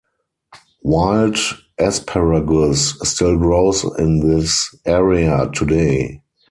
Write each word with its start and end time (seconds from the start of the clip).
Wild 0.81 1.37
asparagus 1.77 2.97
still 3.01 3.37
grows 3.37 3.83
in 3.99 4.21
this 4.27 4.73
area 4.83 5.47
today. 5.53 6.23